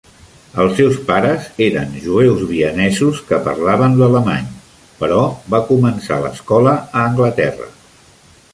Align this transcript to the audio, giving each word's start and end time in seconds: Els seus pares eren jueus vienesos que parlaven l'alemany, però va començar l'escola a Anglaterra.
Els 0.61 0.71
seus 0.77 0.95
pares 1.09 1.49
eren 1.65 1.91
jueus 2.05 2.41
vienesos 2.53 3.19
que 3.29 3.39
parlaven 3.49 3.99
l'alemany, 3.99 4.49
però 5.03 5.21
va 5.55 5.63
començar 5.69 6.21
l'escola 6.25 6.75
a 6.83 7.05
Anglaterra. 7.11 7.71